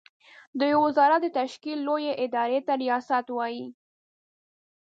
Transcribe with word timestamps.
د 0.59 0.61
يوه 0.71 0.81
وزارت 0.87 1.19
د 1.23 1.27
تشکيل 1.39 1.79
لويې 1.87 2.13
ادارې 2.25 2.59
ته 2.67 2.73
ریاست 2.83 3.25
وايې. 3.33 3.67